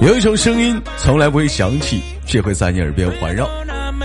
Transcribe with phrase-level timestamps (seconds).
[0.00, 3.44] 有一种声音从来不会响起，却会在你耳边环绕；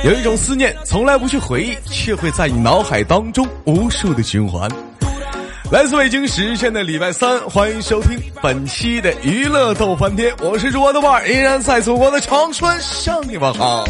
[0.03, 4.69] 有一种思念从来不去回忆，却会在你脑海当中无数的循环。
[5.71, 13.83] 来自北京时间的礼拜三，欢迎收听本期的娱乐逗翻天，我是主播豆瓣，依然在祖国的长春向你们好。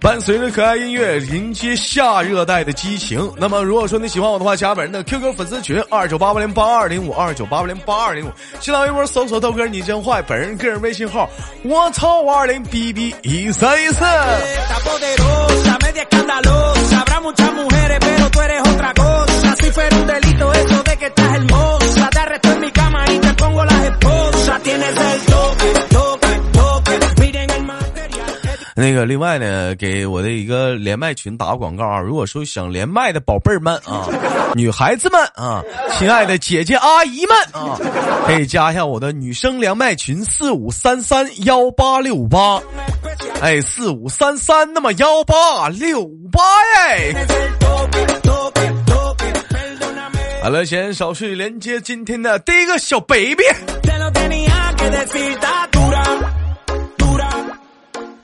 [0.00, 3.32] 伴随着可爱音乐，迎接夏热带的激情。
[3.36, 11.30] 那么，如果说你喜欢我的话，加本人的 QQ 粉丝群二九八八零八二零五二九八八零八二零五，新浪微博搜索豆哥你真坏，本人个人微信号
[11.62, 14.04] 我操五二零 B B 一三一四。
[28.74, 32.00] 那个，另外呢，给我的一个连麦群打个广告啊！
[32.00, 34.08] 如果说想连麦的宝贝儿们啊，
[34.54, 35.62] 女孩子们啊，
[35.96, 37.78] 亲爱的姐姐阿姨们啊，
[38.26, 42.60] 可以加一下我的女生连麦群四五三三幺八六八，
[43.42, 46.40] 哎，四五三三那么幺八六八
[46.78, 47.12] 哎。
[50.44, 53.42] 好了，先手续连接今天的第一个小 baby。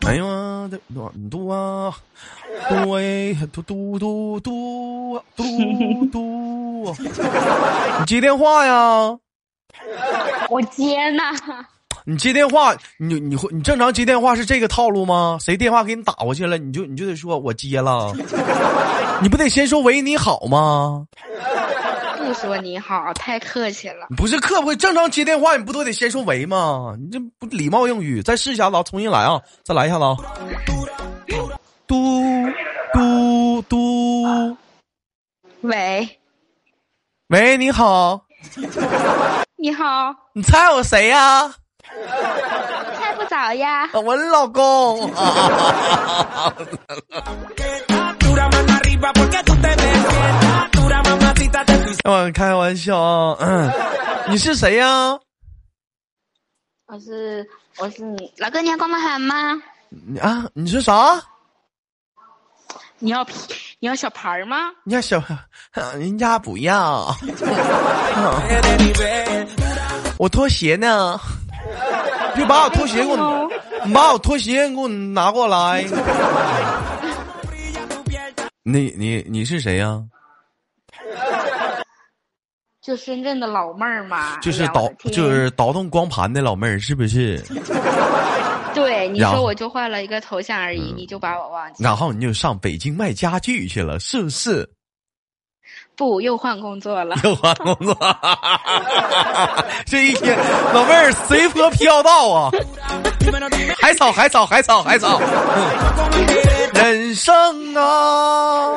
[0.06, 1.92] 哎呀，暖度啊，
[2.68, 5.44] 嘟哎，嘟嘟嘟嘟嘟
[6.12, 6.96] 嘟，
[7.98, 9.18] 你接电话呀？
[10.48, 11.24] 我接呢。
[12.08, 15.36] 你接电话，你你会你正常接电话是这个套路吗？
[15.42, 18.10] 谁电话给你打过去了，你就你就得说我接了，
[19.20, 21.06] 你不得先说喂你好吗？
[22.16, 24.06] 不说你好，太客气了。
[24.16, 26.94] 不是客不会正常接电话，你不都得先说喂吗？
[26.98, 28.22] 你这不礼貌用语。
[28.22, 29.38] 再试一下子，重新来啊！
[29.62, 30.16] 再来一下子啊！
[31.86, 32.50] 嘟
[32.94, 34.56] 嘟嘟，
[35.60, 36.08] 喂，
[37.28, 38.22] 喂，你好，
[39.56, 41.54] 你好，你猜我谁呀？
[42.98, 43.88] 猜不着呀。
[43.92, 45.10] 我老公。
[52.04, 53.70] 我 开玩笑啊，嗯，
[54.30, 55.18] 你是谁呀？
[56.86, 57.46] 我是
[57.78, 59.34] 我是你老哥，你要光芒喊吗？
[59.90, 61.20] 你啊，你是啥？
[63.00, 63.24] 你要
[63.78, 64.70] 你要小牌吗？
[64.84, 65.22] 你要小，
[65.98, 67.14] 人家不要。
[70.18, 71.18] 我拖鞋呢？
[72.36, 73.50] 你把我拖鞋给我，
[73.84, 75.84] 你把我拖鞋给我拿过来。
[78.62, 80.02] 你你你是谁呀？
[82.82, 87.42] 就深圳的老妹儿嘛，就是倒就是倒腾光盘的老妹儿，是不是？
[88.74, 91.82] 对，你说我就换了一个头像而已，你就把我忘记。
[91.82, 94.68] 然后你就上北京卖家具去了，是不是？
[95.98, 97.16] 不，又换工作了。
[97.24, 97.94] 又换工作，
[99.84, 100.38] 这一天
[100.72, 102.50] 老妹儿随波飘荡啊！
[103.82, 105.20] 海草，海草，海草，海草。
[106.72, 107.34] 人生
[107.74, 108.70] 啊。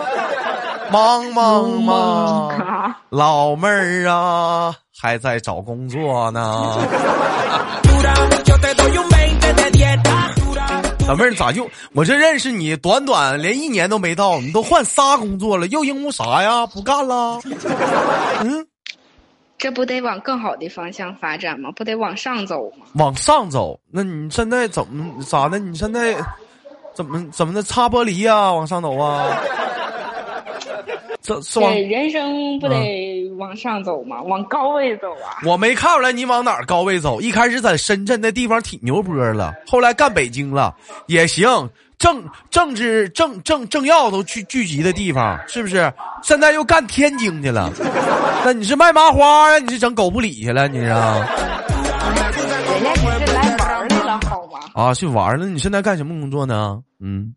[0.92, 6.80] 忙忙忙，老妹儿啊，还在找工作呢。
[11.08, 16.66] 老妹儿咋就我这认识你短短连一年都没到，你都换仨工作了，又因为啥呀？
[16.68, 17.40] 不干了？
[18.44, 18.66] 嗯，
[19.58, 21.70] 这不得往更好的方向发展吗？
[21.76, 22.86] 不得往上走吗？
[22.96, 23.80] 往上走？
[23.92, 25.60] 那你现在怎么咋的？
[25.60, 26.16] 你现在
[26.94, 28.52] 怎么怎么的擦玻璃呀？
[28.52, 29.38] 往上走啊？
[31.22, 34.22] 这是往人生不得往上走吗？
[34.24, 35.38] 往高位走啊！
[35.46, 37.22] 我没看出来你往哪儿高位走。
[37.22, 40.76] 一开始在深圳那地方挺牛波了，后来干北京了
[41.08, 41.48] 也行。
[42.00, 45.94] 政政治政政政要都聚聚集的地方，是不是？
[46.24, 47.72] 现在又干天津去了。
[48.44, 49.60] 那你是卖麻花呀？
[49.60, 50.68] 你是整狗不理去了？
[50.68, 50.86] 你是？
[50.86, 52.48] 人家只是
[52.84, 52.92] 来
[53.58, 54.60] 玩的了，好吗？
[54.74, 55.46] 啊，去玩了。
[55.46, 56.82] 你现在干什么工作呢？
[57.00, 57.36] 嗯，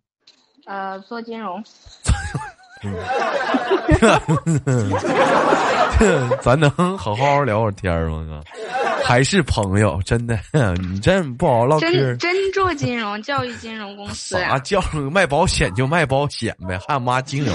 [0.64, 1.62] 呃，做金融。
[6.42, 8.24] 咱能好好聊会儿天吗？
[8.28, 8.40] 哥，
[9.04, 10.00] 还是朋友？
[10.04, 10.38] 真的，
[10.80, 11.90] 你这不好唠嗑。
[11.90, 14.38] 真真做金融，教育金融公司。
[14.38, 14.82] 啥教
[15.12, 17.54] 卖保险就卖保险呗，还有妈金融？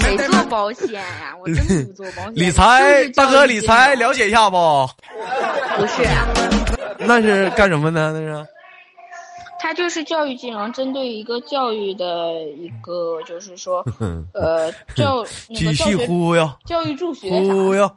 [0.00, 1.02] 谁谁做保险呀？
[1.40, 2.32] 我真不做保险。
[2.34, 4.88] 理财大哥，理财了解一下不？
[5.76, 6.02] 不是，
[6.98, 8.12] 那是干什么呢？
[8.14, 8.46] 那是。
[9.58, 13.84] 它就是教育金融，针对一个教育的一个，就是说，
[14.32, 15.24] 呃，教
[15.54, 17.90] 继续忽悠，教育助学忽悠，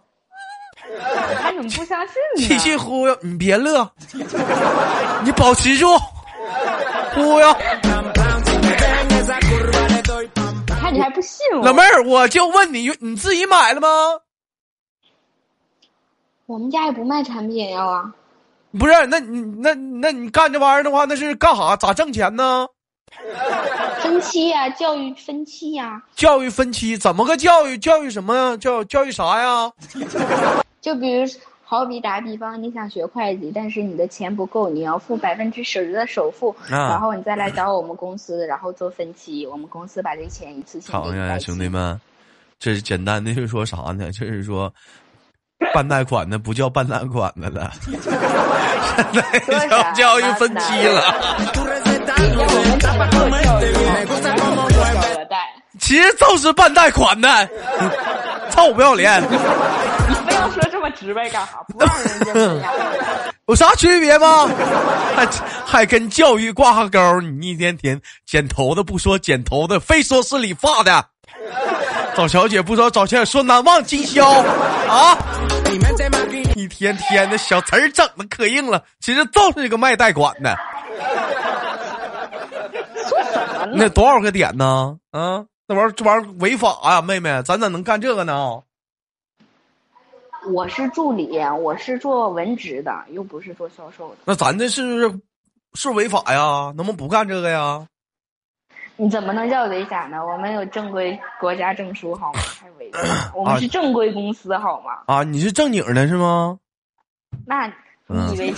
[1.42, 2.48] 他怎么不相信呢？
[2.48, 3.90] 继续忽悠，你别乐，
[5.24, 5.88] 你保持住，
[7.14, 7.56] 忽悠。
[10.68, 11.66] 看你还不信我？
[11.66, 13.88] 老妹儿，我就问你，你自己买了吗？
[16.48, 18.16] 我们家也不卖产品呀，啊。
[18.78, 21.76] 不是，那你那那你干这玩意儿的话，那是干啥？
[21.76, 22.68] 咋挣钱呢？
[24.04, 26.02] 分期呀，教育分期呀。
[26.16, 27.76] 教育分期怎么个教育？
[27.80, 28.56] 教育什么呀？
[28.58, 29.72] 教教育啥呀？
[30.80, 31.28] 就比如，
[31.64, 42.00] 好比打比方，你想学会计，但是你的钱不够，你要付百分之十的首付，然后你再来找我们公司，然后做分期，我们公司把这钱一次性好呀，兄弟们，
[42.60, 44.12] 这是简单的，就是说啥呢？
[44.12, 44.72] 就是说。
[45.74, 48.00] 办贷款的不叫办贷款的了，现
[49.14, 51.16] 在 叫教育分期了。
[55.80, 57.50] 其实就是办贷款的，
[58.52, 59.22] 臭不要脸！
[59.22, 59.28] 你
[60.28, 61.60] 非要说这么直白干啥？
[61.68, 62.70] 不让人家
[63.48, 64.48] 有啥区别吗？
[65.16, 65.28] 还
[65.66, 67.22] 还跟教育挂上钩？
[67.22, 71.06] 你一天天剪头的不说剪头的，非说是理发的。
[72.16, 75.18] 找小姐不知道找小姐，说难忘今宵啊！
[76.56, 80.58] 一天天的小词儿整的可硬了，其实就是一个卖贷款的。
[83.74, 84.98] 那多少个点呢？
[85.12, 88.62] 啊，那玩意儿这玩意儿违法呀，妹妹，咱咋能干这个呢？
[90.52, 94.18] 我是助理，我是做文职的，又不是做销售的。
[94.26, 95.14] 那咱这是
[95.74, 96.74] 是违法呀？
[96.76, 97.86] 能不能不干这个呀？
[99.02, 100.18] 你怎么能叫违法呢？
[100.26, 102.40] 我们有正规国家证书，好吗？
[103.34, 104.92] 我们是正规公司，好吗？
[105.06, 106.60] 啊，你是正经的，是吗？
[107.46, 107.66] 那
[108.08, 108.54] 你以为？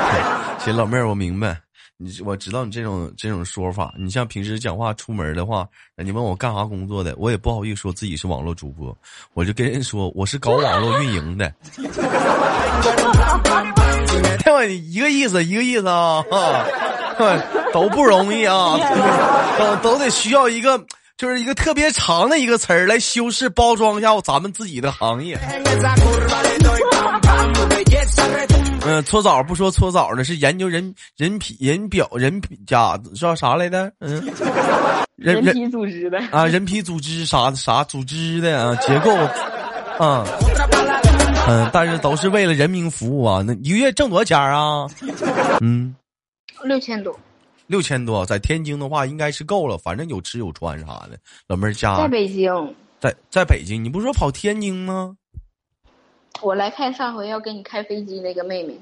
[0.60, 1.58] 行，老妹儿，我明白。
[1.96, 3.94] 你我知道你这种这种说法。
[3.98, 8.94] 你像平时讲话出门的话，你问我干啥工作的，我也不好意思说自己是网络主播，
[9.32, 11.50] 我就跟人说我是搞网络运营的。
[14.68, 16.22] 一个意思，一个意思啊。
[17.72, 18.76] 都不容易啊，
[19.58, 20.78] 都都得需要一个，
[21.16, 25.38] 就是一个特别长的一个词儿来修饰包装一下咱们自己的行业。
[28.86, 33.92] 嗯，搓澡不说搓澡的，是研究人人皮人表人皮甲叫啥来的？
[34.00, 34.24] 嗯，
[35.16, 39.14] 人皮组织的啊，人皮组织啥啥组织的啊，结构
[39.98, 40.24] 啊，
[41.48, 43.42] 嗯，但是都是为了人民服务啊。
[43.46, 44.86] 那一个月挣多少钱啊？
[45.60, 45.94] 嗯。
[46.64, 47.18] 六千多，
[47.66, 51.18] 六千多，在天津的话应该是够了，反正有吃有穿啥的。
[51.46, 55.16] 老妹儿家在北京，在在北京，你不是说跑天津吗？
[56.40, 58.78] 我来看上回要给你开飞机那个妹妹，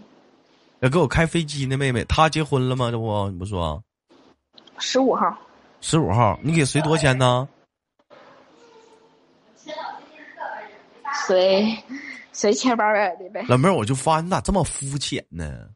[0.81, 2.90] 要给我开飞机那妹妹，她结婚了吗？
[2.90, 3.82] 这不你不说？
[4.78, 5.37] 十五号，
[5.81, 7.49] 十五号，你给随多少钱呢？
[11.26, 11.76] 随
[12.32, 13.44] 随千八百的呗。
[13.49, 15.67] 老妹儿，我就发现你咋这么肤浅呢？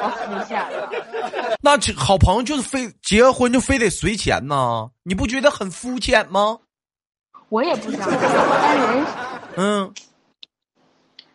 [1.62, 4.88] 那好朋友就是非结婚就非得随钱呢？
[5.02, 6.58] 你不觉得很肤浅吗？
[7.48, 9.04] 我也不想，但人
[9.56, 9.92] 嗯，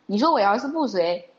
[0.06, 1.30] 你说我要是不随，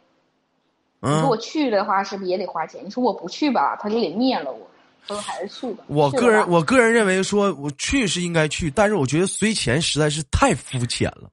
[1.00, 2.84] 你说我去的话是不是也得花钱？
[2.84, 4.69] 你说我不去吧，他就得灭了我。
[5.08, 5.84] 他说还是去吧。
[5.87, 11.31] 我个人我个人认为说我去是应该去，但是我觉得随钱实在是太肤浅了。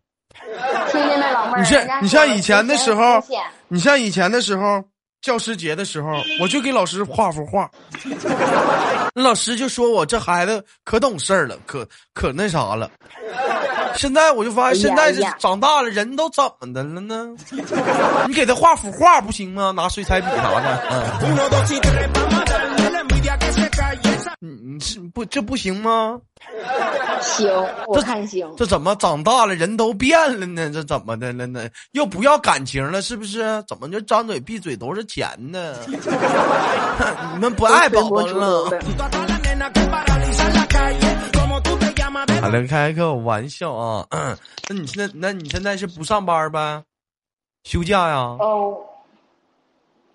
[0.90, 1.60] 听见没，老妹儿？
[1.60, 3.22] 你像你像以前的时候，
[3.68, 4.84] 你像以前的时候。
[5.24, 7.72] 教师节的时候，我就给老师画幅画，
[9.16, 12.92] 老师就说我这孩子可懂事儿了，可可那啥了。
[13.96, 17.30] 现在我就发现，现在这长大了，人都怎么的了呢？
[18.28, 19.72] 你给他画幅画不行吗？
[19.72, 21.36] 拿水彩笔啥的，嗯。
[24.40, 26.20] 你你是不这不行吗？
[27.22, 27.50] 行，
[27.88, 28.52] 我看行。
[28.58, 30.70] 这怎么长大了人都变了呢？
[30.74, 31.70] 这怎么的了呢？
[31.92, 33.64] 又不要感情了，是不是？
[33.68, 35.76] 怎么就张嘴闭嘴都是钱呢？
[37.34, 38.70] 你们不爱宝宝了？
[42.42, 44.06] 好了，开个玩笑啊！
[44.68, 46.84] 那你现在，那你现在是不上班呗？
[47.64, 48.18] 休假呀？
[48.40, 48.76] 哦，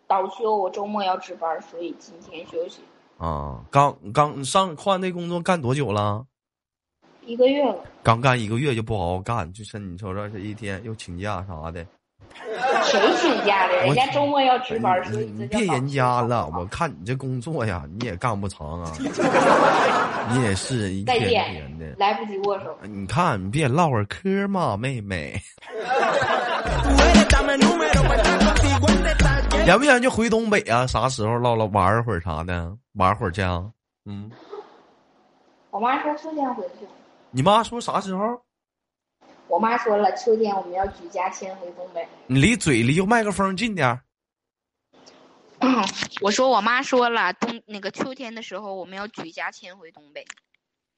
[0.07, 2.81] 倒休，我周末要值班，所以今天休息。
[3.19, 6.25] 啊，刚刚上换那工作干多久了？
[7.27, 7.77] 一个月了。
[8.03, 11.85] 刚干一个月就不好好干，就是你瞅瞅这一天又请假啥的。
[12.85, 13.75] 谁请假的？
[13.85, 15.03] 人家周末要值班，
[15.37, 16.49] 你别人家了。
[16.57, 18.93] 我看你这工作呀，你也干不长啊。
[20.31, 22.79] 你也是一天天的，来不及握手。
[22.83, 25.39] 你看，你别唠会儿嗑嘛，妹妹。
[29.67, 30.87] 想不想就回东北啊？
[30.87, 32.73] 啥时候唠唠玩会儿啥的？
[32.99, 33.73] 玩会儿去啊？
[34.05, 34.31] 嗯。
[35.71, 36.87] 我妈说秋天回去。
[37.31, 38.43] 你妈说啥时候？
[39.47, 42.07] 我妈说了，秋天我们要举家迁回东北。
[42.27, 44.03] 你离嘴离麦克风近点儿。
[46.21, 50.27] 我说我妈说了，冬那个秋天的时候我们要举家迁回东北。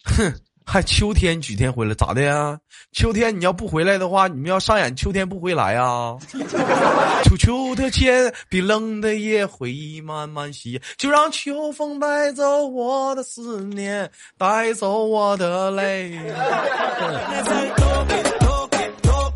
[0.05, 0.33] 哼，
[0.73, 2.57] 还秋天几天回来咋的呀？
[2.93, 6.17] 秋天你要不回来的话，你们要上演秋天不回来啊？
[7.27, 14.09] 秋秋的天，冰冷的夜，回忆慢慢袭，就让秋风带走我的思念，
[14.39, 16.17] 带走我的泪。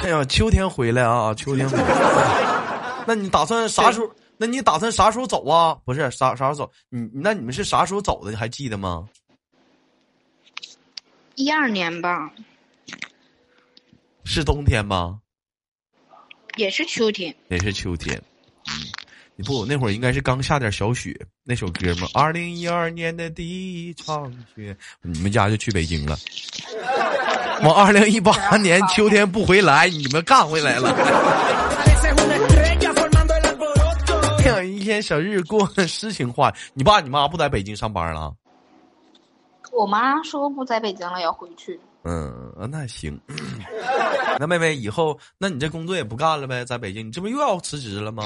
[0.05, 1.35] 哎呀，秋天回来啊！
[1.35, 1.85] 秋天回来，
[3.09, 4.09] 那你打算啥时候？
[4.39, 5.77] 那你打算啥时候走啊？
[5.85, 6.71] 不是啥啥时候走？
[6.91, 8.31] 你那你们是啥时候走的？
[8.31, 9.05] 你还记得吗？
[11.37, 12.31] 一二年吧。
[14.25, 15.21] 是冬天吗？
[16.57, 17.35] 也是秋天。
[17.49, 18.17] 也是秋天。
[18.69, 18.87] 嗯，
[19.37, 22.09] 你不那会儿应该是刚下点小雪，那首歌吗？
[22.15, 26.17] 二零一二年的第一场雪，你们家就去北京了。
[27.63, 30.95] 我二零一八年秋天不回来，你们干回来了。
[34.65, 38.35] 一天小日过诗情画，你爸你妈不在北京上班了？
[39.77, 41.79] 我妈说不在北京了，要回去。
[42.05, 43.19] 嗯，那行。
[44.39, 46.65] 那妹妹以后，那你这工作也不干了呗？
[46.65, 48.25] 在北京，你这不又要辞职了吗？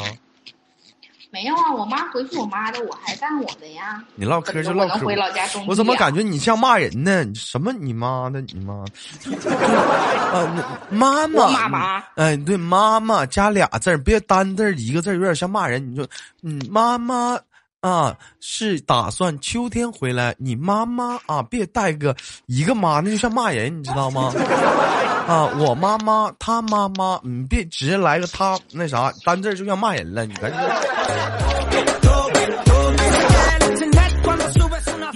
[1.30, 4.02] 没有啊，我妈回去我妈的，我还干我的呀。
[4.14, 5.04] 你唠嗑就唠嗑。
[5.04, 7.22] 回老家种我怎么感觉你像骂人呢？
[7.34, 8.82] 什么你妈的你妈？
[10.32, 11.50] 啊，妈妈。
[11.50, 12.04] 妈妈。
[12.14, 15.92] 哎，对，妈妈加俩字别单字一个字有点像骂人。
[15.92, 16.08] 你说，
[16.42, 17.38] 嗯，妈妈
[17.80, 20.34] 啊，是打算秋天回来。
[20.38, 22.16] 你妈妈啊，别带个
[22.46, 24.32] 一个妈，那就像骂人，你知道吗？
[25.28, 30.60] 啊，我妈妈，她妈妈，你别直接来个她那啥单字就像骂人了，你赶紧。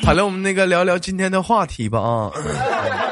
[0.04, 2.30] 好了，我们那个聊聊今天的话题吧啊。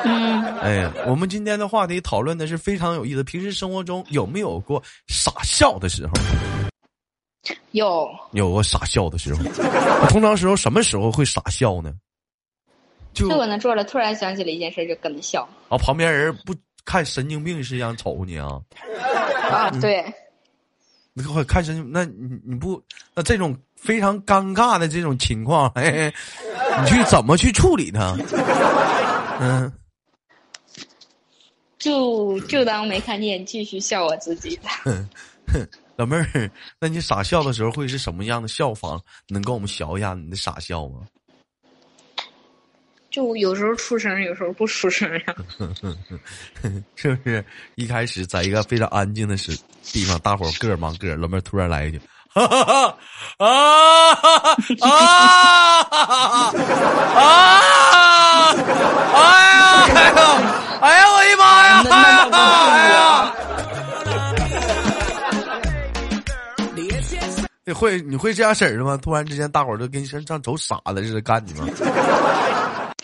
[0.04, 0.45] 嗯。
[0.59, 3.25] 哎呀，我们今天的话题讨论的是非常有意思。
[3.25, 6.12] 平时生活中有没有过傻笑的时候？
[7.73, 8.09] 有。
[8.32, 9.42] 有过傻笑的时候。
[10.11, 11.92] 通常时候什么时候会傻笑呢？
[13.12, 15.49] 就我那坐着，突然想起了一件事，就跟着笑。
[15.68, 16.54] 啊，旁边人不。
[16.82, 18.59] 看神经病是一样瞅你啊！
[19.52, 20.02] 啊，对，
[21.12, 22.82] 你快看神经，那你你不
[23.14, 26.12] 那这种非常尴尬的这种情况，哎，
[26.82, 28.16] 你去怎么去处理它？
[29.38, 29.73] 嗯，
[31.78, 34.68] 就就当没看见，继续笑我自己的。
[36.00, 38.99] 老妹儿，那你傻笑的时候会是什么样的笑法？
[39.28, 41.00] 能跟我们学一下你的傻笑吗？
[43.11, 45.35] 就有时候出声，有时候不出声呀。
[46.97, 52.00] 是不是一开始在一个非常安静的时地方，大伙儿各忙各，老妹儿突然来一句
[52.33, 52.42] ：“啊
[53.37, 55.85] 啊啊啊！
[59.12, 60.16] 哎呀哎呀
[60.80, 61.04] 哎呀！
[61.12, 61.85] 我的妈呀！
[61.90, 62.29] 哎
[67.80, 68.94] 会你会这样式儿的吗？
[68.99, 71.66] 突然之间，大伙儿都跟像像走傻子似的干你吗？”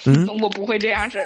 [0.04, 1.24] 嗯，我不会这样式儿。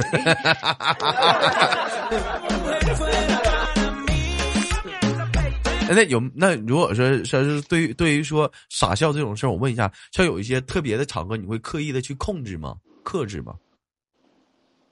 [5.93, 12.77] 那有那如果说说是对于对于说傻笑这种事儿，我问一下，像有一些特别的场合，你会刻意的去控制吗？
[13.03, 13.57] 克制吗？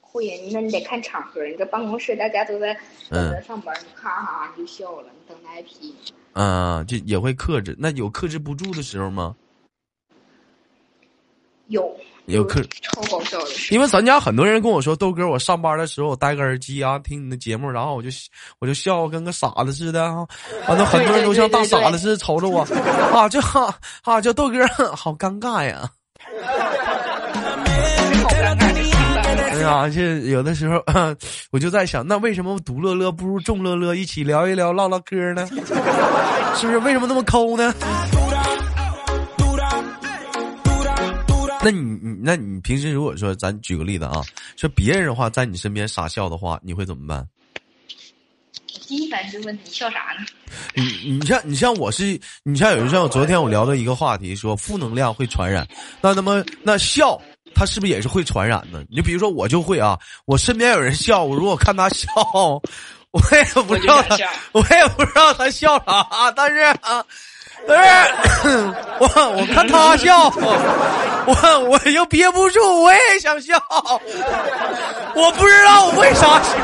[0.01, 1.45] 会呀，那你得看场合。
[1.45, 2.77] 你这办公室大家都在
[3.09, 5.95] 等着上班，你咔哈就笑了，你等待批。
[6.39, 7.75] 嗯，就也会克制。
[7.77, 9.35] 那有克制不住的时候吗？
[11.67, 11.85] 有。
[12.27, 18.11] 有克超搞笑的，因为咱家很多人跟我说，豆哥，我上班的时候我戴个耳机啊，听你的节目，然后我就
[18.59, 20.27] 我就笑，跟个傻子似的啊，
[20.69, 22.61] 完了很多人都像大傻子似的瞅着我，
[23.17, 25.91] 啊，就哈啊，叫豆哥，好尴尬呀。
[29.69, 30.83] 哎呀，这有的时候
[31.53, 35.47] 我就在想，那为什么独乐乐不如众乐乐，一起聊一聊，唠唠嗑呢？
[36.57, 36.79] 是不是？
[36.79, 37.75] 为什么那么抠呢？
[41.63, 44.23] 那你你那你平时如果说咱举个例子啊，
[44.57, 47.27] 说别人的话在你身边傻笑的话，你会怎么办？
[48.87, 50.25] 第一反应就问你笑啥呢？
[50.75, 50.83] 你
[51.13, 55.67] 你像你像我是你像有人像我昨天我聊的一个话题，说负能量会传染，
[56.01, 57.21] 那那么那笑
[57.55, 58.83] 他是不是也是会传染呢？
[58.91, 62.07] 你比如说我就会啊，我身边有人笑，我如果看他笑，
[63.11, 64.17] 我也不知道他，
[64.53, 67.05] 我也不知道他笑啥，但是啊。
[67.67, 68.53] 但是
[69.01, 70.31] 我，我看他笑，
[71.27, 73.61] 我我又憋不住，我也想笑，
[75.17, 76.55] 我不知道我为啥笑。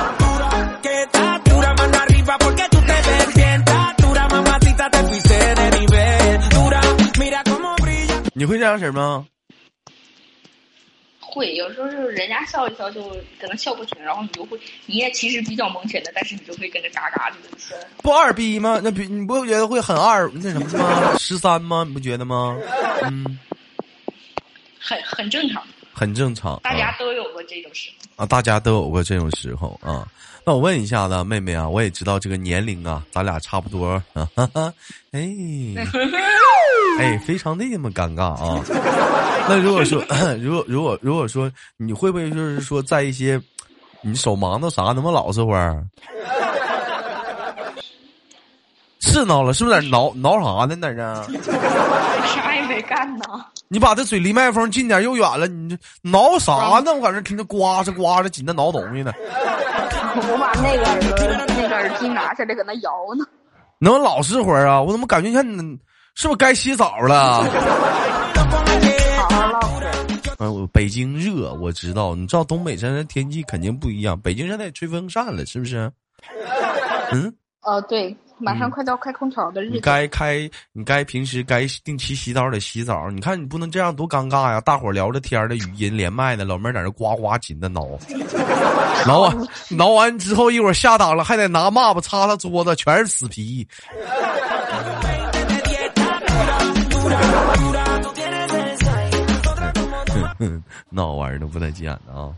[8.35, 9.25] 你会这样式吗？
[11.35, 13.03] 会，有时候就是人家笑一笑就
[13.41, 17.75] 可能笑不停，然后你就会，你也其实比较蒙圈的，但是你就会跟着嘎嘎的笑。
[18.03, 18.81] 不二逼吗？
[18.83, 21.17] 那比你不觉得会很二那什么吗？
[21.19, 21.85] 十三吗？
[21.85, 22.57] 你不觉得吗？
[23.03, 23.39] 嗯，
[24.79, 26.61] 很很正常，很正常。
[26.63, 30.07] 大家都有过这种时候啊，大家都有过这种时候啊。
[30.47, 34.29] 那我问一下子，妹妹啊，我也知道这个年龄啊，咱俩差不多啊。
[34.37, 34.71] 哈哈
[35.13, 35.27] 哎，
[37.01, 38.63] 哎，非常的那么尴尬啊。
[39.49, 40.05] 那如果说，
[40.39, 43.41] 如果如果如果说，你会不会就是说，在一些
[44.03, 45.83] 你手忙的啥，能不能老实会儿？
[49.01, 50.77] 是挠了，是不是在挠挠啥呢？
[50.77, 51.25] 在这？
[52.27, 53.25] 啥也没干呢。
[53.69, 55.47] 你把这嘴离麦克风近点，又远了。
[55.47, 56.53] 你这挠啥
[56.85, 56.93] 呢？
[56.95, 59.11] 我搁这听着刮着刮着，紧着挠东西呢。
[60.31, 60.85] 我把那个
[61.57, 63.25] 那个耳机拿下来，搁那摇呢。
[63.79, 64.81] 能老实会儿啊？
[64.81, 65.79] 我怎么感觉像你？
[66.15, 67.43] 是不是该洗澡了？
[69.29, 69.61] 好了。
[70.39, 72.15] 嗯，北京热，我知道。
[72.15, 74.19] 你知道东北现在天气肯定不一样。
[74.21, 75.91] 北京现在吹风扇了，是不是？
[77.13, 77.35] 嗯。
[77.63, 78.17] 哦，对。
[78.39, 83.09] 马上快到开空调的日子，你该开，你该平时该定期洗澡得洗澡。
[83.11, 84.61] 你看你不能这样，多尴尬呀！
[84.61, 87.87] 大伙聊着天的语音连麦的，老妹儿在那呱呱紧的挠，
[89.07, 89.37] 挠完
[89.71, 93.67] 挠完之后，一会儿下档了，还得拿抹布擦擦桌子，全是死皮。
[100.91, 102.35] 那玩意儿都不带急眼的啊！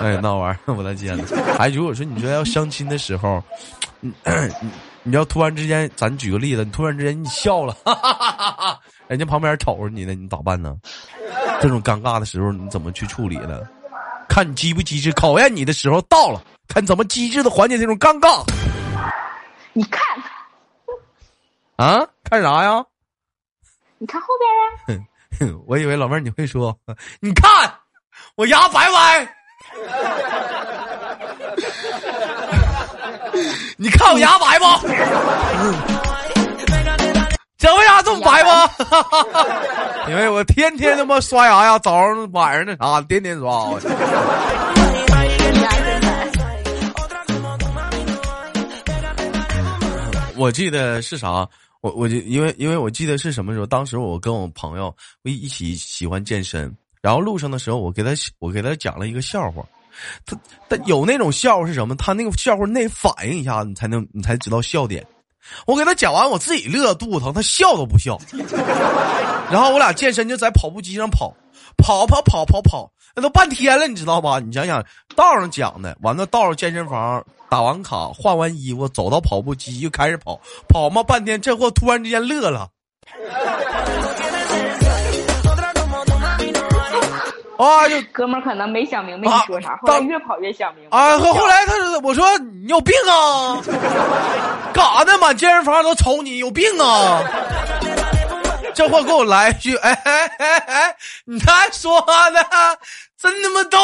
[0.02, 1.24] 哎，那玩意儿我再见了。
[1.58, 3.42] 哎，如果说你说要相亲的时候，
[4.00, 4.12] 你
[4.62, 4.70] 你
[5.04, 10.76] 你要突然之间，咱举个例子，你突然之间你笑了，哈哈哈哈人家旁边瞅着你呢，你咋办呢？
[11.60, 13.60] 这种尴尬的时候，你怎么去处理呢？
[14.28, 18.42] 看你机不机智，考验你的时候到了，看怎么机智的缓解这种尴尬。
[19.72, 20.02] 你看，
[21.76, 22.84] 啊，看啥呀？
[23.98, 25.06] 你看后边啊。
[25.66, 26.78] 我以为老妹儿你会说，
[27.20, 27.72] 你看
[28.36, 29.36] 我牙白不白？
[33.76, 34.64] 你看我牙白不？
[37.56, 38.68] 这为啥这么白吗？
[40.08, 43.70] 因为我天天他妈刷牙呀，早上晚上那啥，天天刷。
[50.36, 51.46] 我记得是啥？
[51.82, 53.66] 我我就因为因为我记得是什么时候？
[53.66, 54.86] 当时我跟我朋友
[55.22, 56.74] 我一起喜欢健身。
[57.02, 59.64] 然后路上的时候，我给他我给他讲了一个笑话，
[60.26, 60.36] 他
[60.68, 61.94] 他有那种笑话是什么？
[61.96, 65.06] 他那个笑话你得反应一下，你才能你才知道笑点。
[65.66, 68.18] 我给他讲完，我自己乐肚子疼，他笑都不笑。
[69.50, 71.34] 然后我俩健身就在跑步机上跑，
[71.78, 74.38] 跑跑跑跑跑，那都半天了，你知道吧？
[74.38, 74.84] 你想想，
[75.16, 82.68] 道上讲的，完了道上健身房打完卡换完衣服，走到跑步机又开始跑，跑嘛半天，这货突然之间乐了。
[87.60, 87.86] 啊！
[87.88, 90.96] 就哥们儿可能没想明白你说啥，后来越跑越想明白。
[90.96, 91.18] 啊！
[91.18, 93.60] 后后来他说：“我说你有病啊，
[94.72, 95.18] 干啥呢？
[95.18, 97.22] 满健身房都瞅你，有病啊！”
[98.72, 100.96] 这货给我来一句：“哎哎哎哎，
[101.26, 102.00] 你还说
[102.32, 102.40] 呢？
[103.18, 103.78] 真他妈逗！”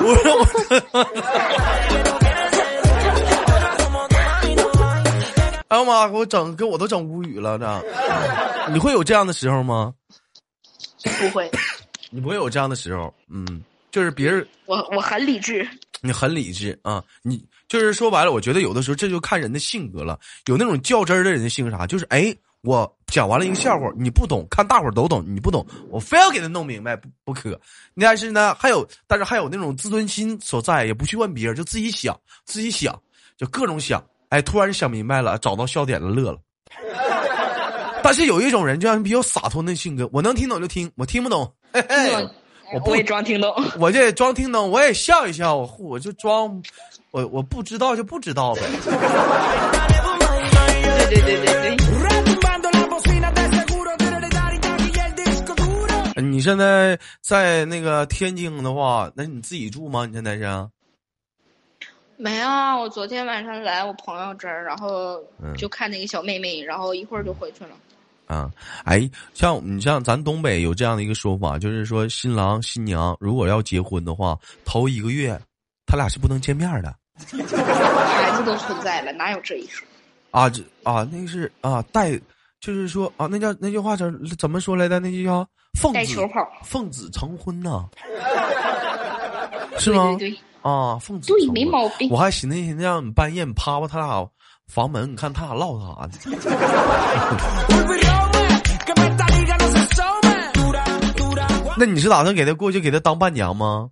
[0.00, 0.46] 我说我。
[5.68, 6.08] 哎呀妈！
[6.08, 7.58] 给我整，给我都整无语了。
[7.58, 7.84] 这，
[8.72, 9.92] 你会有这样的时候吗？
[11.20, 11.50] 不会。
[12.10, 15.68] 你不会有这样的时候，嗯，就是别人，我我很理智，
[16.00, 20.18] 你很理智啊，你就是说白了，我觉得有的时候这就看人的性格了。
[20.46, 27.60] 有那种较真儿的人的性格啥，就是哎，我讲完了一个笑话，你不懂，看大伙儿都懂，你不懂，我非要给他弄明白不不可。
[28.00, 32.98] 但是呢，还有，但是还有那种自尊心所在，也不去问别人，就自己想，自己想，
[33.36, 36.38] 就各种想，哎，突然想明白了，找到笑点了，乐了。
[38.02, 41.52] 但是有一种人，就像比较洒脱那性格，我能听懂就听，我听不懂。
[41.72, 42.28] 嘿嘿，
[42.72, 46.62] 我不会装听懂， 我这装听懂，我也笑一笑，我我就装，
[47.10, 48.62] 我我不知道就不知道呗。
[51.10, 51.78] 对对对对对。
[56.20, 60.04] 你现在在那个天津的话，那你自己住吗？
[60.06, 60.68] 你现在是？
[62.16, 65.20] 没啊，我昨天晚上来我朋友这儿，然后
[65.56, 67.70] 就看那个小妹妹，然后一会儿就回去了。
[68.28, 68.50] 啊，
[68.84, 75.40] 哎，像你像咱东北有这样的一个说法，就是说新郎新娘如果要结婚的话，头一个月
[75.86, 76.94] 他俩是不能见面的。
[77.16, 79.88] 孩子都存在了，哪有这一说？
[80.30, 82.20] 啊，这啊，那个是啊，带，
[82.60, 85.00] 就是说啊，那叫那句话怎怎么说来的？
[85.00, 85.48] 那就叫
[85.80, 86.20] 奉子
[86.62, 87.86] 奉子成婚呐，
[89.80, 90.14] 是吗？
[90.18, 92.10] 对对啊，奉子对没毛病。
[92.10, 94.28] 我还寻思寻思让你半夜你啪啪他俩。
[94.68, 96.10] 房门，你看他俩唠啥呢？
[101.76, 103.90] 那你是打算给他过去给他当伴娘吗？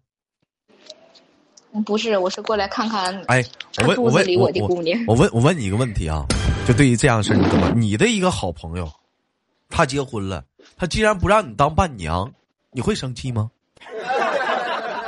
[1.85, 3.23] 不是，我是过来看看。
[3.29, 3.45] 哎，
[3.79, 4.69] 我问，我问，我我
[5.07, 6.25] 我问，我问你一个问题啊，
[6.67, 7.71] 就对于这样的事儿，你怎么？
[7.75, 8.91] 你的一个好朋友，
[9.69, 10.45] 他结婚了，
[10.77, 12.31] 他既然不让你当伴娘，
[12.71, 13.51] 你会生气吗？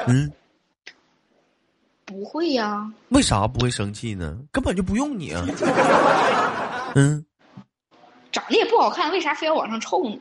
[0.07, 0.31] 嗯，
[2.09, 2.91] 不会呀。
[3.11, 4.39] 为啥不会生气呢？
[4.51, 5.45] 根本就不用你啊。
[6.97, 7.23] 嗯，
[8.33, 10.17] 长得也不好看，为啥非要往上凑呢？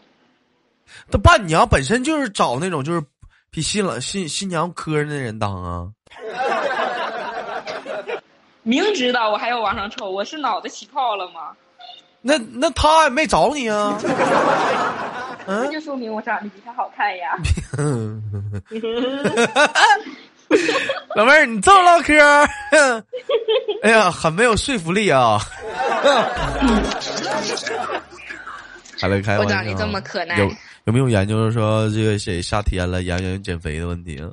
[1.10, 3.02] 他伴娘本身就是找那种就是
[3.50, 5.88] 比新郎新新娘磕碜的人当啊。
[8.64, 11.56] 明知道我还要往上凑，我是脑袋起泡了吗？
[12.22, 13.98] 那那他也没找你啊？
[15.48, 17.38] 那就说明我长得比他好看呀。
[21.16, 22.14] 老妹儿，你这么唠嗑，
[23.82, 25.40] 哎呀，很没有说服力啊。
[29.00, 29.44] 还来开玩笑。
[29.44, 30.50] 我长得这么可爱，有
[30.86, 34.30] 有没有研究说这个谁夏天了，研究减肥的问题啊？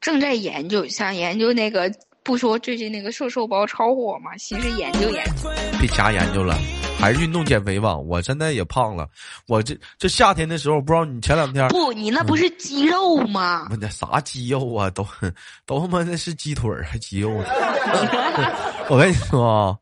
[0.00, 1.92] 正在研究，想研究那个。
[2.24, 4.34] 不说最近那个瘦瘦包超火吗？
[4.38, 5.50] 寻思研究研究。
[5.78, 6.58] 别瞎研究了，
[6.98, 7.94] 还是运动减肥吧。
[7.94, 9.06] 我现在也胖了，
[9.46, 13.68] 我这这夏天的时候，不知道你前两天不，你那不是肌肉吗？
[13.78, 15.06] 那啥肌肉啊，都
[15.66, 17.44] 都他妈那是鸡腿还肌肉呢。
[18.88, 19.76] 我跟你说啊，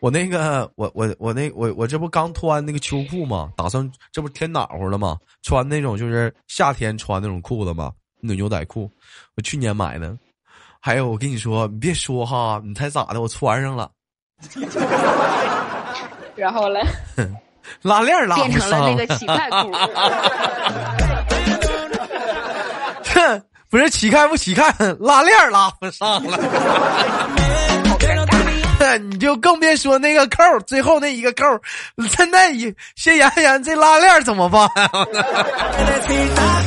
[0.00, 3.52] 我那个我我我那我我这不刚脱完那个秋裤吗？
[3.56, 5.16] 打算这不天暖和了吗？
[5.42, 8.90] 穿那种就是夏天穿那种裤子嘛，那牛仔裤，
[9.36, 10.18] 我去年买的。
[10.86, 13.18] 还有，我跟你说，你别说哈，你猜咋的？
[13.18, 13.90] 我穿上了，
[16.36, 16.82] 然后嘞，
[17.80, 19.72] 拉链拉变成了那个乞丐裤。
[23.14, 26.38] 哼， 不是乞丐不乞丐，拉链拉不上了。
[29.00, 31.42] 你就更别说那个扣，最后那一个扣，
[32.10, 32.52] 现在
[32.94, 34.68] 先研研这拉链怎么办？
[34.76, 34.86] 哎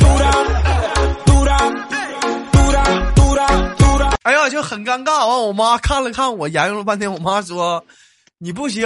[4.68, 5.26] 很尴尬。
[5.28, 7.12] 完，我妈看了看我，研究了半天。
[7.12, 7.84] 我妈说
[8.38, 8.86] ：“你不行，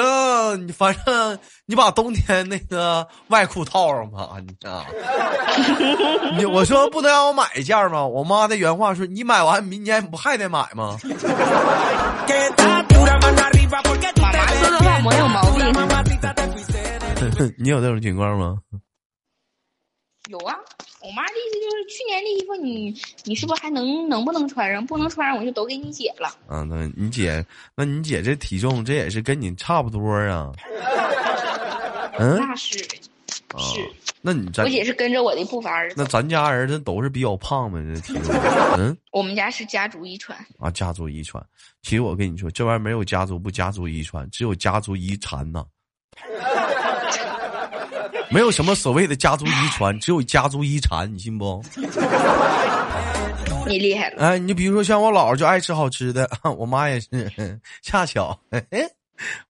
[0.68, 4.30] 你反正你把冬天那个外裤套上吧。
[4.46, 4.86] ”你啊，
[6.38, 8.06] 你我说不能让我买一件吗？
[8.06, 10.98] 我妈的原话说：“你买完明年不还得买吗？”
[14.22, 15.62] 妈妈说的话没有毛病。
[17.58, 18.58] 你有这种情况吗？
[20.30, 20.56] 有啊。
[21.04, 24.86] 我妈的意思就是去年的衣服，你你是不是还能能不能穿上？
[24.86, 26.28] 不能穿上我就都给你姐了。
[26.48, 27.44] 啊，那你姐，
[27.76, 30.52] 那你姐这体重，这也是跟你差不多啊。
[32.20, 33.92] 嗯，那是，是。
[34.24, 35.92] 那你咱我姐是跟着我的步伐儿。
[35.98, 38.36] 那咱家儿子都是比较胖呗，这体重。
[38.78, 40.38] 嗯，我们家是家族遗传。
[40.60, 41.44] 啊，家族遗传。
[41.82, 45.66] 其实我跟你说，这玩意儿没有家族不家族遗传，只有家族遗产呐。
[48.32, 51.62] 没有什么所谓的家族遗传，只有家族遗产，你信不？
[53.68, 54.24] 你厉害了！
[54.24, 57.08] 哎，你比如说像我姥姥就爱吃好吃的， 我妈也是，
[57.84, 58.38] 恰巧，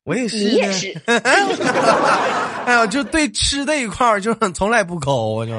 [0.04, 1.02] 我也是，你也是。
[2.66, 5.54] 哎呀，就对吃这一块儿就从来不抠，就。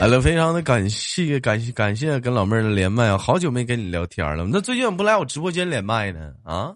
[0.00, 3.18] 好了，非常的感谢，感谢，感谢跟老妹儿的连麦啊！
[3.18, 6.30] 好久没跟你聊天了，那最近怎么不来我直播间连麦呢？
[6.44, 6.72] 啊？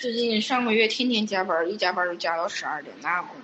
[0.00, 3.42] 最近上个月天天加班，一加班就加到十二点，那功夫。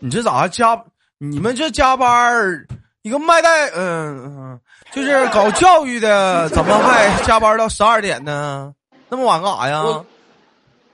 [0.00, 0.78] 你这咋加？
[1.16, 2.66] 你们这加班儿
[3.02, 4.60] 一个卖带，嗯嗯，
[4.92, 8.72] 就是搞教育的，怎么还加班到十二点呢？
[9.08, 9.82] 那么晚干啥呀？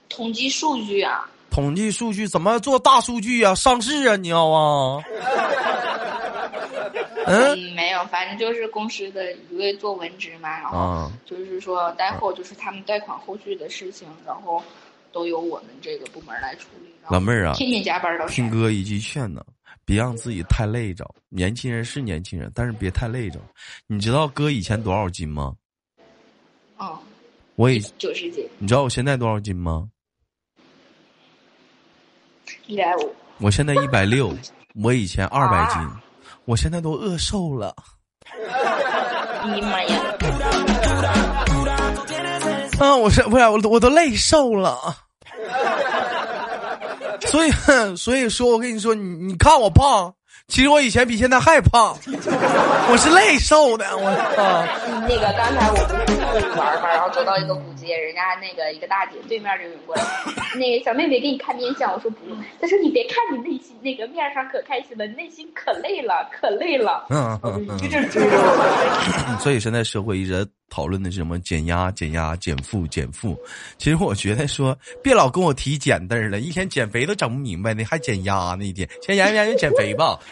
[0.08, 1.28] 统计数据啊！
[1.50, 3.52] 统计数据怎么做大数据啊？
[3.56, 4.14] 上市啊？
[4.14, 5.02] 你要啊？
[7.26, 14.62] 嗯，没有，反正就是公司的一位做文职嘛，然后就是说贷后就是他们贷款后续的事情，然后
[15.12, 16.92] 都由我们这个部门来处理。
[17.08, 19.44] 老妹儿啊，天天加班到听哥一句劝呢，
[19.84, 21.04] 别让自己太累着。
[21.28, 23.38] 年轻人是年轻人，但是别太累着。
[23.86, 25.54] 你知道哥以前多少斤吗？
[26.78, 26.98] 哦，
[27.56, 28.48] 我也九十斤。
[28.58, 29.88] 你知道我现在多少斤吗？
[32.66, 33.14] 一百五。
[33.38, 34.32] 我现在一百六，
[34.82, 36.03] 我以前二百斤。
[36.46, 37.74] 我现在都饿瘦了，
[39.54, 40.00] 你妈呀！
[42.80, 44.78] 啊，我是不是我我都累瘦了？
[47.26, 47.50] 所以
[47.96, 50.14] 所以说我跟你说，你你看我胖。
[50.48, 53.86] 其实我以前比现在还胖，我是累瘦的。
[53.96, 54.68] 我啊，
[55.08, 60.02] 那个刚才我不是出去玩嘛，然后走到一个古街，人家那个一个大姐对面就涌过来，
[60.56, 62.38] 那个小妹妹给你看面相，我说不用。
[62.60, 67.06] 她说你别看你内心那个面上可开心了，内心可累了，可累了。
[67.08, 69.38] 嗯嗯嗯，就这追着我。
[69.42, 73.38] 所以现在社会一直讨论的是什么减压、减压、减负、减负。
[73.78, 80.18] 其实我觉得说，别老跟我提减字了，一天减肥都整不明白呢，还减压呢，一天先研究研究减肥吧。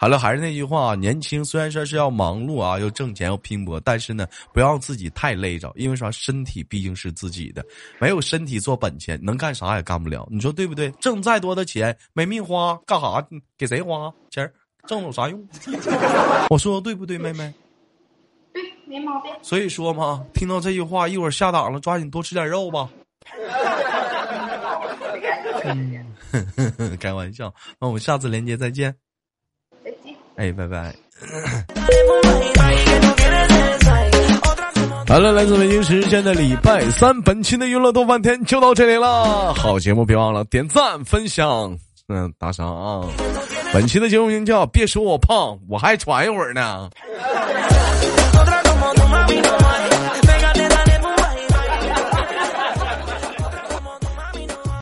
[0.00, 6.08] 好了，还是那句话，年轻虽然说是要忙碌啊，要挣钱，要拼搏，但是呢，不要自己太累着，因为啥？
[6.12, 7.64] 身体毕竟是自己的，
[7.98, 10.28] 没有身体做本钱，能干啥也干不了。
[10.30, 10.88] 你说对不对？
[11.00, 13.26] 挣再多的钱没命花，干啥？
[13.58, 14.48] 给谁花钱？
[14.86, 15.46] 挣有啥用？
[16.50, 17.52] 我说的对不对，妹妹？
[18.52, 19.32] 对，没毛病。
[19.42, 22.88] 所以说嘛，听到这句话，一会儿下档了，抓紧多吃点肉吧。
[27.00, 28.94] 开玩笑，那我们下次连接再见。
[29.84, 30.94] 再见哎，拜拜。
[35.06, 39.54] 好了，来自北京时间的礼拜三，本期的娱乐豆瓣天就到这里了。
[39.54, 43.06] 好节目，别忘了点赞、分享，嗯，打赏啊。
[43.74, 46.88] 本期的节目名叫别说我胖我还喘一会儿呢。